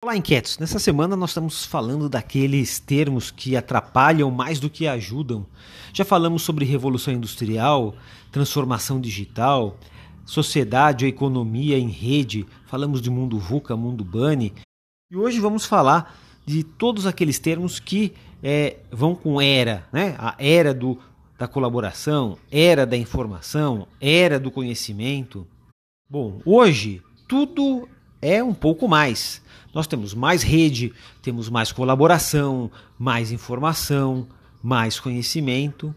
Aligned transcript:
Olá, 0.00 0.16
inquietos! 0.16 0.58
Nessa 0.58 0.78
semana 0.78 1.16
nós 1.16 1.30
estamos 1.30 1.64
falando 1.64 2.08
daqueles 2.08 2.78
termos 2.78 3.32
que 3.32 3.56
atrapalham 3.56 4.30
mais 4.30 4.60
do 4.60 4.70
que 4.70 4.86
ajudam. 4.86 5.44
Já 5.92 6.04
falamos 6.04 6.42
sobre 6.42 6.64
revolução 6.64 7.12
industrial, 7.12 7.96
transformação 8.30 9.00
digital, 9.00 9.76
sociedade 10.24 11.04
ou 11.04 11.08
economia 11.08 11.76
em 11.76 11.88
rede, 11.88 12.46
falamos 12.66 13.02
de 13.02 13.10
mundo 13.10 13.40
VUCA, 13.40 13.76
mundo 13.76 14.04
BANI, 14.04 14.54
e 15.10 15.16
hoje 15.16 15.40
vamos 15.40 15.66
falar 15.66 16.16
de 16.46 16.62
todos 16.62 17.04
aqueles 17.04 17.40
termos 17.40 17.80
que 17.80 18.14
é, 18.40 18.76
vão 18.92 19.16
com 19.16 19.40
era, 19.40 19.84
né? 19.92 20.14
a 20.16 20.36
era 20.38 20.72
do, 20.72 20.96
da 21.36 21.48
colaboração, 21.48 22.38
era 22.52 22.86
da 22.86 22.96
informação, 22.96 23.88
era 24.00 24.38
do 24.38 24.52
conhecimento. 24.52 25.44
Bom, 26.08 26.40
hoje 26.44 27.02
tudo 27.26 27.88
é 28.20 28.42
um 28.42 28.54
pouco 28.54 28.88
mais. 28.88 29.42
Nós 29.74 29.86
temos 29.86 30.14
mais 30.14 30.42
rede, 30.42 30.92
temos 31.22 31.48
mais 31.48 31.72
colaboração, 31.72 32.70
mais 32.98 33.30
informação, 33.30 34.26
mais 34.62 34.98
conhecimento. 34.98 35.94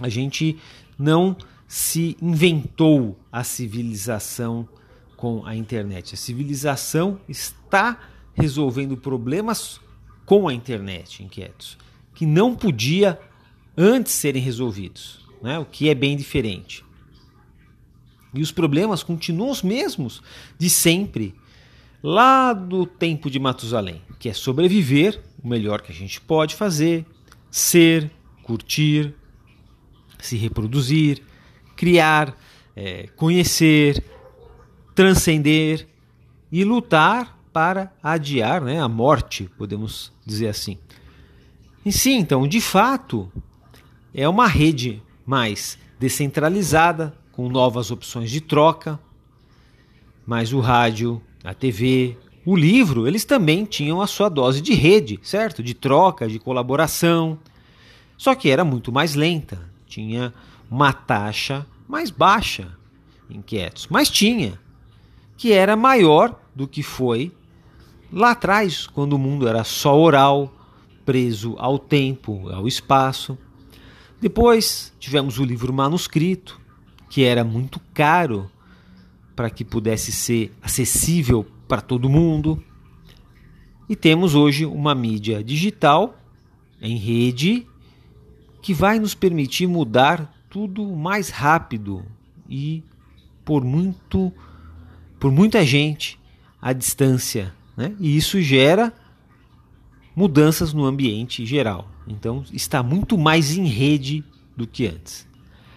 A 0.00 0.08
gente 0.08 0.58
não 0.98 1.36
se 1.66 2.16
inventou 2.20 3.18
a 3.30 3.44
civilização 3.44 4.68
com 5.16 5.44
a 5.46 5.56
internet. 5.56 6.14
A 6.14 6.16
civilização 6.16 7.18
está 7.28 7.98
resolvendo 8.34 8.96
problemas 8.96 9.80
com 10.26 10.48
a 10.48 10.54
internet, 10.54 11.22
inquietos, 11.22 11.78
que 12.14 12.26
não 12.26 12.54
podia 12.54 13.18
antes 13.76 14.12
serem 14.12 14.42
resolvidos, 14.42 15.20
né? 15.42 15.58
o 15.58 15.64
que 15.64 15.88
é 15.88 15.94
bem 15.94 16.16
diferente. 16.16 16.83
E 18.34 18.42
os 18.42 18.50
problemas 18.50 19.02
continuam 19.02 19.50
os 19.50 19.62
mesmos 19.62 20.22
de 20.58 20.68
sempre, 20.68 21.34
lá 22.02 22.52
do 22.52 22.84
tempo 22.84 23.30
de 23.30 23.38
Matusalém, 23.38 24.02
que 24.18 24.28
é 24.28 24.32
sobreviver, 24.32 25.22
o 25.42 25.48
melhor 25.48 25.80
que 25.80 25.92
a 25.92 25.94
gente 25.94 26.20
pode 26.20 26.54
fazer, 26.54 27.06
ser, 27.50 28.10
curtir, 28.42 29.14
se 30.18 30.36
reproduzir, 30.36 31.22
criar, 31.76 32.36
é, 32.74 33.08
conhecer, 33.16 34.02
transcender 34.94 35.86
e 36.50 36.64
lutar 36.64 37.38
para 37.52 37.92
adiar 38.02 38.60
né, 38.60 38.80
a 38.80 38.88
morte, 38.88 39.48
podemos 39.56 40.12
dizer 40.26 40.48
assim. 40.48 40.76
E 41.86 41.92
sim, 41.92 42.18
então, 42.18 42.48
de 42.48 42.60
fato, 42.60 43.30
é 44.12 44.28
uma 44.28 44.46
rede 44.46 45.02
mais 45.26 45.78
descentralizada, 45.98 47.16
com 47.34 47.48
novas 47.48 47.90
opções 47.90 48.30
de 48.30 48.40
troca, 48.40 48.98
mas 50.24 50.52
o 50.52 50.60
rádio, 50.60 51.20
a 51.42 51.52
TV, 51.52 52.16
o 52.46 52.54
livro, 52.54 53.08
eles 53.08 53.24
também 53.24 53.64
tinham 53.64 54.00
a 54.00 54.06
sua 54.06 54.28
dose 54.28 54.60
de 54.60 54.72
rede, 54.72 55.18
certo? 55.20 55.62
De 55.62 55.74
troca, 55.74 56.28
de 56.28 56.38
colaboração. 56.38 57.38
Só 58.16 58.36
que 58.36 58.50
era 58.50 58.64
muito 58.64 58.92
mais 58.92 59.16
lenta, 59.16 59.68
tinha 59.84 60.32
uma 60.70 60.92
taxa 60.92 61.66
mais 61.88 62.08
baixa 62.08 62.68
inquietos, 63.28 63.88
mas 63.90 64.08
tinha, 64.08 64.58
que 65.36 65.52
era 65.52 65.74
maior 65.74 66.40
do 66.54 66.68
que 66.68 66.84
foi 66.84 67.32
lá 68.12 68.30
atrás, 68.30 68.86
quando 68.86 69.14
o 69.14 69.18
mundo 69.18 69.48
era 69.48 69.64
só 69.64 69.98
oral, 69.98 70.54
preso 71.04 71.56
ao 71.58 71.80
tempo, 71.80 72.48
ao 72.50 72.68
espaço. 72.68 73.36
Depois 74.20 74.92
tivemos 75.00 75.40
o 75.40 75.44
livro 75.44 75.72
manuscrito, 75.72 76.62
que 77.14 77.22
era 77.22 77.44
muito 77.44 77.80
caro 77.94 78.50
para 79.36 79.48
que 79.48 79.64
pudesse 79.64 80.10
ser 80.10 80.52
acessível 80.60 81.46
para 81.68 81.80
todo 81.80 82.08
mundo. 82.08 82.60
E 83.88 83.94
temos 83.94 84.34
hoje 84.34 84.66
uma 84.66 84.96
mídia 84.96 85.40
digital 85.44 86.18
em 86.82 86.96
rede 86.96 87.64
que 88.60 88.74
vai 88.74 88.98
nos 88.98 89.14
permitir 89.14 89.68
mudar 89.68 90.34
tudo 90.50 90.84
mais 90.96 91.30
rápido 91.30 92.04
e 92.50 92.82
por 93.44 93.62
muito 93.62 94.32
por 95.20 95.30
muita 95.30 95.64
gente 95.64 96.18
à 96.60 96.72
distância, 96.72 97.54
né? 97.76 97.94
E 98.00 98.16
isso 98.16 98.42
gera 98.42 98.92
mudanças 100.16 100.74
no 100.74 100.84
ambiente 100.84 101.46
geral. 101.46 101.88
Então 102.08 102.44
está 102.52 102.82
muito 102.82 103.16
mais 103.16 103.56
em 103.56 103.66
rede 103.66 104.24
do 104.56 104.66
que 104.66 104.88
antes. 104.88 105.32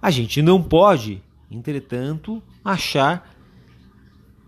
A 0.00 0.10
gente 0.10 0.40
não 0.40 0.62
pode, 0.62 1.22
entretanto, 1.50 2.42
achar 2.64 3.34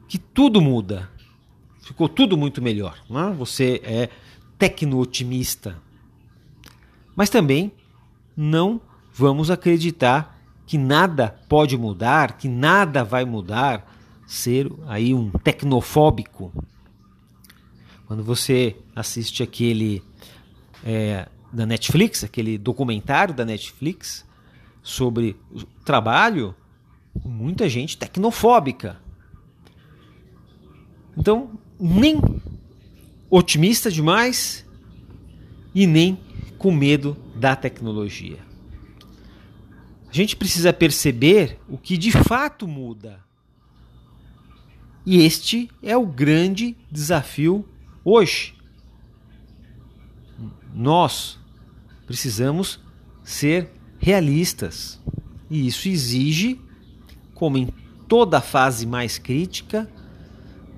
que 0.08 0.18
tudo 0.18 0.60
muda. 0.60 1.08
Ficou 1.82 2.08
tudo 2.08 2.36
muito 2.36 2.62
melhor. 2.62 2.98
Né? 3.08 3.34
Você 3.36 3.80
é 3.84 4.08
tecno-otimista. 4.58 5.76
Mas 7.16 7.30
também 7.30 7.72
não 8.36 8.80
vamos 9.12 9.50
acreditar 9.50 10.38
que 10.66 10.78
nada 10.78 11.36
pode 11.48 11.76
mudar, 11.76 12.38
que 12.38 12.48
nada 12.48 13.02
vai 13.02 13.24
mudar, 13.24 13.92
ser 14.26 14.70
aí 14.86 15.12
um 15.12 15.30
tecnofóbico. 15.30 16.52
Quando 18.06 18.22
você 18.22 18.76
assiste 18.94 19.42
aquele 19.42 20.02
é, 20.84 21.28
da 21.52 21.66
Netflix, 21.66 22.22
aquele 22.22 22.56
documentário 22.56 23.34
da 23.34 23.44
Netflix, 23.44 24.24
sobre 24.82 25.36
o 25.50 25.64
trabalho, 25.84 26.54
muita 27.24 27.68
gente 27.68 27.96
tecnofóbica. 27.96 29.00
Então, 31.16 31.58
nem 31.78 32.20
otimista 33.28 33.90
demais 33.90 34.66
e 35.74 35.86
nem 35.86 36.18
com 36.58 36.72
medo 36.72 37.16
da 37.36 37.54
tecnologia. 37.54 38.38
A 40.08 40.12
gente 40.12 40.34
precisa 40.34 40.72
perceber 40.72 41.58
o 41.68 41.78
que 41.78 41.96
de 41.96 42.10
fato 42.10 42.66
muda. 42.66 43.24
E 45.06 45.24
este 45.24 45.70
é 45.82 45.96
o 45.96 46.04
grande 46.04 46.76
desafio 46.90 47.66
hoje. 48.04 48.54
Nós 50.74 51.38
precisamos 52.06 52.80
ser 53.22 53.70
realistas. 54.00 54.98
E 55.48 55.66
isso 55.66 55.88
exige, 55.88 56.58
como 57.34 57.58
em 57.58 57.68
toda 58.08 58.40
fase 58.40 58.86
mais 58.86 59.18
crítica, 59.18 59.88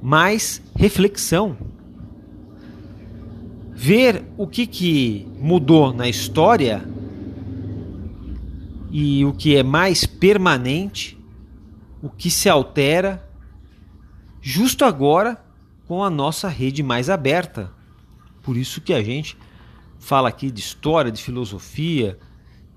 mais 0.02 0.60
reflexão. 0.74 1.56
Ver 3.72 4.24
o 4.36 4.46
que, 4.46 4.66
que 4.66 5.26
mudou 5.38 5.92
na 5.92 6.08
história 6.08 6.86
e 8.90 9.24
o 9.24 9.32
que 9.32 9.56
é 9.56 9.62
mais 9.62 10.04
permanente, 10.04 11.18
o 12.02 12.10
que 12.10 12.30
se 12.30 12.48
altera, 12.48 13.26
justo 14.40 14.84
agora 14.84 15.42
com 15.86 16.04
a 16.04 16.10
nossa 16.10 16.48
rede 16.48 16.82
mais 16.82 17.08
aberta. 17.08 17.72
Por 18.42 18.56
isso 18.56 18.80
que 18.80 18.92
a 18.92 19.02
gente 19.02 19.36
fala 19.98 20.28
aqui 20.28 20.50
de 20.50 20.60
história, 20.60 21.10
de 21.10 21.22
filosofia, 21.22 22.18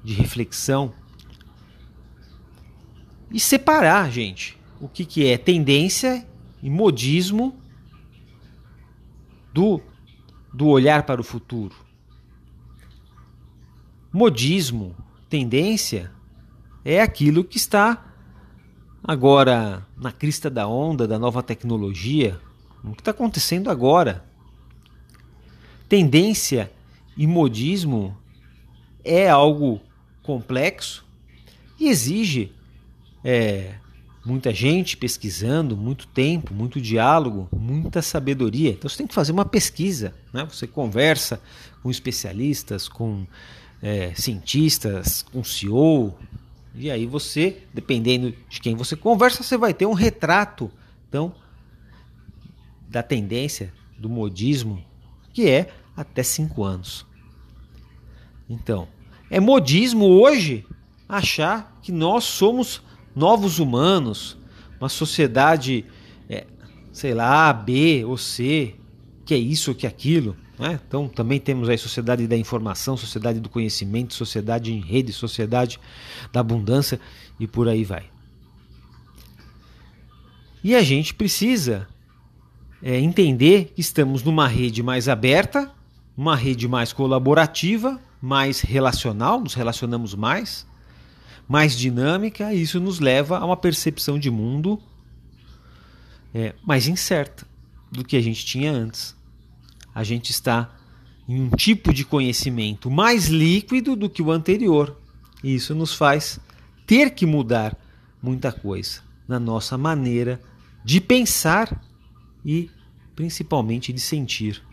de 0.05 0.13
reflexão. 0.13 0.93
E 3.31 3.39
separar, 3.39 4.11
gente, 4.11 4.55
o 4.79 4.87
que, 4.87 5.03
que 5.03 5.25
é 5.27 5.35
tendência 5.35 6.25
e 6.61 6.69
modismo 6.69 7.59
do, 9.51 9.81
do 10.53 10.67
olhar 10.67 11.03
para 11.03 11.19
o 11.19 11.23
futuro. 11.23 11.75
Modismo, 14.13 14.95
tendência, 15.27 16.11
é 16.83 17.01
aquilo 17.01 17.43
que 17.43 17.57
está 17.57 18.05
agora 19.03 19.85
na 19.97 20.11
crista 20.11 20.49
da 20.49 20.67
onda 20.67 21.07
da 21.07 21.17
nova 21.17 21.41
tecnologia, 21.41 22.39
o 22.83 22.91
que 22.91 23.01
está 23.01 23.11
acontecendo 23.11 23.71
agora. 23.71 24.23
Tendência 25.89 26.71
e 27.17 27.25
modismo 27.25 28.15
é 29.03 29.29
algo 29.29 29.81
complexo 30.25 31.05
e 31.79 31.87
exige 31.87 32.51
é, 33.23 33.75
muita 34.25 34.53
gente 34.53 34.97
pesquisando, 34.97 35.77
muito 35.77 36.07
tempo, 36.07 36.53
muito 36.53 36.81
diálogo, 36.81 37.47
muita 37.55 38.01
sabedoria. 38.01 38.71
Então 38.71 38.89
você 38.89 38.97
tem 38.97 39.07
que 39.07 39.13
fazer 39.13 39.31
uma 39.31 39.45
pesquisa, 39.45 40.13
né? 40.33 40.45
Você 40.49 40.65
conversa 40.65 41.39
com 41.83 41.91
especialistas, 41.91 42.89
com 42.89 43.27
é, 43.81 44.13
cientistas, 44.15 45.21
com 45.21 45.43
CEO, 45.43 46.17
e 46.73 46.91
aí 46.91 47.05
você, 47.05 47.61
dependendo 47.73 48.33
de 48.49 48.59
quem 48.59 48.75
você 48.75 48.95
conversa, 48.95 49.43
você 49.43 49.57
vai 49.57 49.73
ter 49.73 49.85
um 49.85 49.93
retrato, 49.93 50.69
então, 51.07 51.33
da 52.89 53.01
tendência 53.01 53.71
do 53.97 54.09
modismo, 54.09 54.83
que 55.31 55.49
é 55.49 55.71
até 55.95 56.23
cinco 56.23 56.63
anos. 56.63 57.05
Então, 58.49 58.87
é 59.29 59.39
modismo 59.39 60.05
hoje 60.05 60.65
achar 61.07 61.79
que 61.81 61.91
nós 61.91 62.23
somos 62.23 62.81
novos 63.15 63.59
humanos, 63.59 64.37
uma 64.79 64.89
sociedade, 64.89 65.85
é, 66.29 66.45
sei 66.91 67.13
lá, 67.13 67.49
A, 67.49 67.53
B 67.53 68.03
ou 68.05 68.17
C, 68.17 68.75
que 69.25 69.33
é 69.33 69.37
isso 69.37 69.71
ou 69.71 69.75
que 69.75 69.85
é 69.85 69.89
aquilo. 69.89 70.35
Né? 70.59 70.79
Então 70.87 71.07
também 71.07 71.39
temos 71.39 71.69
aí 71.69 71.77
sociedade 71.77 72.27
da 72.27 72.37
informação, 72.37 72.95
sociedade 72.95 73.39
do 73.39 73.49
conhecimento, 73.49 74.13
sociedade 74.13 74.73
em 74.73 74.79
rede, 74.79 75.11
sociedade 75.11 75.79
da 76.31 76.39
abundância 76.39 76.99
e 77.39 77.47
por 77.47 77.67
aí 77.67 77.83
vai. 77.83 78.05
E 80.63 80.75
a 80.75 80.81
gente 80.81 81.13
precisa 81.13 81.87
é, 82.81 82.99
entender 82.99 83.71
que 83.75 83.81
estamos 83.81 84.23
numa 84.23 84.47
rede 84.47 84.81
mais 84.81 85.07
aberta, 85.07 85.71
uma 86.17 86.35
rede 86.35 86.67
mais 86.67 86.91
colaborativa, 86.91 87.99
mais 88.25 88.61
relacional, 88.61 89.39
nos 89.39 89.53
relacionamos 89.53 90.15
mais, 90.15 90.65
mais 91.47 91.77
dinâmica, 91.77 92.51
e 92.51 92.63
isso 92.63 92.79
nos 92.79 92.99
leva 92.99 93.37
a 93.37 93.45
uma 93.45 93.55
percepção 93.55 94.17
de 94.17 94.31
mundo 94.31 94.81
é, 96.33 96.55
mais 96.63 96.87
incerta 96.87 97.45
do 97.91 98.03
que 98.03 98.17
a 98.17 98.21
gente 98.21 98.43
tinha 98.43 98.71
antes. 98.71 99.15
A 99.93 100.03
gente 100.03 100.31
está 100.31 100.73
em 101.29 101.39
um 101.39 101.51
tipo 101.51 101.93
de 101.93 102.03
conhecimento 102.03 102.89
mais 102.89 103.27
líquido 103.27 103.95
do 103.95 104.09
que 104.09 104.23
o 104.23 104.31
anterior. 104.31 104.99
E 105.43 105.53
isso 105.53 105.75
nos 105.75 105.93
faz 105.93 106.39
ter 106.87 107.11
que 107.11 107.27
mudar 107.27 107.77
muita 108.19 108.51
coisa 108.51 109.01
na 109.27 109.39
nossa 109.39 109.77
maneira 109.77 110.41
de 110.83 110.99
pensar 110.99 111.79
e 112.43 112.71
principalmente 113.15 113.93
de 113.93 114.01
sentir. 114.01 114.63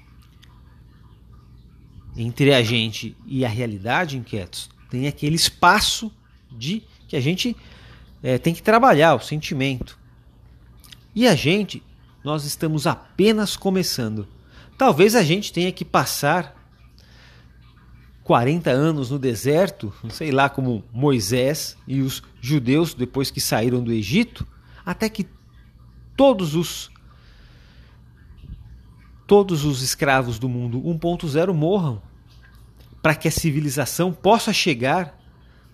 Entre 2.16 2.52
a 2.52 2.62
gente 2.62 3.16
e 3.26 3.44
a 3.44 3.48
realidade, 3.48 4.18
inquietos, 4.18 4.70
tem 4.90 5.06
aquele 5.06 5.36
espaço 5.36 6.12
de 6.50 6.82
que 7.08 7.16
a 7.16 7.20
gente 7.20 7.56
é, 8.22 8.38
tem 8.38 8.54
que 8.54 8.62
trabalhar, 8.62 9.14
o 9.14 9.20
sentimento. 9.20 9.98
E 11.14 11.26
a 11.26 11.34
gente, 11.34 11.82
nós 12.22 12.44
estamos 12.44 12.86
apenas 12.86 13.56
começando. 13.56 14.28
Talvez 14.76 15.14
a 15.14 15.22
gente 15.22 15.52
tenha 15.52 15.72
que 15.72 15.84
passar 15.84 16.54
40 18.24 18.70
anos 18.70 19.10
no 19.10 19.18
deserto, 19.18 19.92
sei 20.10 20.30
lá, 20.30 20.48
como 20.48 20.84
Moisés 20.92 21.76
e 21.88 22.00
os 22.00 22.22
judeus 22.40 22.94
depois 22.94 23.30
que 23.30 23.40
saíram 23.40 23.82
do 23.82 23.92
Egito, 23.92 24.46
até 24.84 25.08
que 25.08 25.26
todos 26.16 26.54
os 26.54 26.91
todos 29.32 29.64
os 29.64 29.80
escravos 29.80 30.38
do 30.38 30.46
mundo 30.46 30.78
1.0 30.82 31.54
morram, 31.54 32.02
para 33.00 33.14
que 33.14 33.26
a 33.26 33.30
civilização 33.30 34.12
possa 34.12 34.52
chegar 34.52 35.18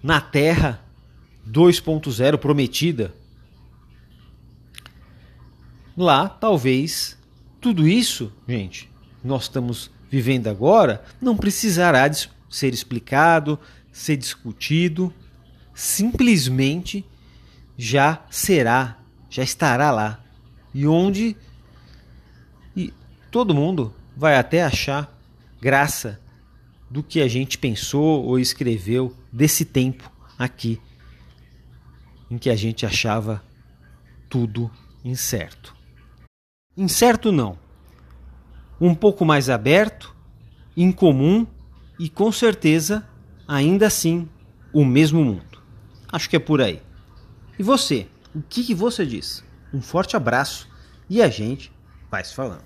na 0.00 0.20
Terra 0.20 0.81
2.0 1.44 2.38
prometida. 2.38 3.12
Lá, 5.96 6.28
talvez, 6.28 7.19
tudo 7.60 7.88
isso, 7.88 8.32
gente, 8.46 8.88
nós 9.25 9.43
estamos 9.43 9.90
vivendo 10.08 10.46
agora, 10.46 11.04
não 11.20 11.37
precisará 11.37 12.06
de 12.06 12.31
ser 12.49 12.72
explicado, 12.72 13.58
ser 13.90 14.16
discutido, 14.16 15.12
simplesmente 15.75 17.04
já 17.76 18.22
será, 18.31 18.99
já 19.28 19.43
estará 19.43 19.90
lá 19.90 20.22
e 20.72 20.87
onde 20.87 21.37
todo 23.30 23.54
mundo 23.54 23.94
vai 24.16 24.36
até 24.36 24.62
achar 24.62 25.16
graça 25.60 26.20
do 26.90 27.02
que 27.02 27.20
a 27.20 27.28
gente 27.28 27.58
pensou 27.58 28.25
ou 28.25 28.38
escreveu 28.38 29.14
desse 29.32 29.64
tempo 29.64 30.10
aqui 30.38 30.80
em 32.30 32.38
que 32.38 32.50
a 32.50 32.56
gente 32.56 32.84
achava 32.84 33.42
tudo 34.28 34.70
incerto. 35.04 35.75
Incerto 36.76 37.32
não. 37.32 37.58
Um 38.80 38.94
pouco 38.94 39.25
mais 39.25 39.50
aberto, 39.50 40.14
incomum 40.76 41.46
e 41.98 42.08
com 42.08 42.30
certeza 42.30 43.08
ainda 43.46 43.86
assim 43.86 44.28
o 44.72 44.84
mesmo 44.84 45.25
mundo. 45.25 45.62
Acho 46.10 46.30
que 46.30 46.36
é 46.36 46.38
por 46.38 46.60
aí. 46.60 46.80
E 47.58 47.62
você? 47.62 48.06
O 48.34 48.42
que, 48.42 48.62
que 48.62 48.75
você 48.75 49.04
diz? 49.04 49.44
Um 49.72 49.80
forte 49.80 50.16
abraço 50.16 50.69
e 51.10 51.20
a 51.20 51.28
gente 51.28 51.72
vai 52.10 52.22
se 52.22 52.34
falando. 52.34 52.64